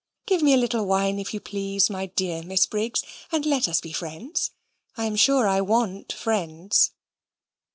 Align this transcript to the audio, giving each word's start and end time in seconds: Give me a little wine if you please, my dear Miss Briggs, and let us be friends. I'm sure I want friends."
Give 0.25 0.41
me 0.41 0.55
a 0.55 0.57
little 0.57 0.87
wine 0.87 1.19
if 1.19 1.31
you 1.31 1.39
please, 1.39 1.87
my 1.87 2.07
dear 2.07 2.41
Miss 2.41 2.65
Briggs, 2.65 3.03
and 3.31 3.45
let 3.45 3.67
us 3.67 3.79
be 3.81 3.91
friends. 3.93 4.49
I'm 4.97 5.15
sure 5.15 5.47
I 5.47 5.61
want 5.61 6.11
friends." 6.11 6.93